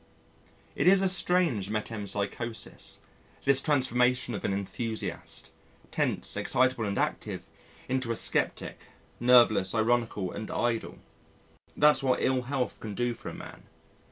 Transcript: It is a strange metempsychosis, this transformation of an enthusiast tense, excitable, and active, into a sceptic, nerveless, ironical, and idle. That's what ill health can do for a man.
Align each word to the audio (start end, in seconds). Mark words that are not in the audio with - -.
It 0.81 0.87
is 0.87 0.99
a 1.01 1.07
strange 1.07 1.69
metempsychosis, 1.69 3.01
this 3.45 3.61
transformation 3.61 4.33
of 4.33 4.43
an 4.43 4.51
enthusiast 4.51 5.51
tense, 5.91 6.35
excitable, 6.35 6.85
and 6.85 6.97
active, 6.97 7.45
into 7.87 8.11
a 8.11 8.15
sceptic, 8.15 8.79
nerveless, 9.19 9.75
ironical, 9.75 10.31
and 10.31 10.49
idle. 10.49 10.97
That's 11.77 12.01
what 12.01 12.19
ill 12.19 12.41
health 12.41 12.79
can 12.79 12.95
do 12.95 13.13
for 13.13 13.29
a 13.29 13.35
man. 13.35 13.61